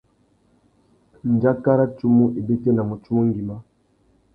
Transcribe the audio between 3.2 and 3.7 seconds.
ngüimá.